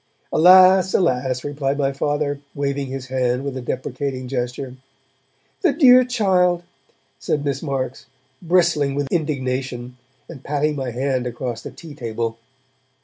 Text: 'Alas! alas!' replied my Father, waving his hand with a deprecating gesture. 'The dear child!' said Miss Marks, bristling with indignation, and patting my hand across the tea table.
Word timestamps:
'Alas! 0.33 0.95
alas!' 0.95 1.43
replied 1.43 1.77
my 1.77 1.91
Father, 1.93 2.39
waving 2.55 2.87
his 2.87 3.05
hand 3.05 3.43
with 3.45 3.55
a 3.55 3.61
deprecating 3.61 4.27
gesture. 4.27 4.77
'The 5.61 5.73
dear 5.73 6.03
child!' 6.03 6.63
said 7.19 7.45
Miss 7.45 7.61
Marks, 7.61 8.07
bristling 8.41 8.95
with 8.95 9.07
indignation, 9.13 9.97
and 10.27 10.43
patting 10.43 10.75
my 10.75 10.89
hand 10.89 11.27
across 11.27 11.61
the 11.61 11.69
tea 11.69 11.93
table. 11.93 12.39